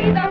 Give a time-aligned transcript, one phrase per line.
[0.00, 0.29] vida